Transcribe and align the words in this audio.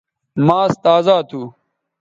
ماس 0.45 0.71
تازا 0.83 1.17
تھو 1.29 1.41